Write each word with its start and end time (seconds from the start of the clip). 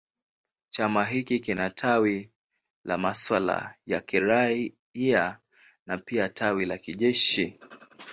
Chama 0.69 1.05
hiki 1.05 1.39
kina 1.39 1.69
tawi 1.69 2.29
la 2.85 2.97
masuala 2.97 3.75
ya 3.85 4.01
kiraia 4.01 5.39
na 5.85 5.97
pia 5.97 6.29
tawi 6.29 6.65
la 6.65 6.77
kijeshi. 6.77 7.59